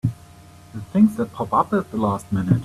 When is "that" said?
1.17-1.31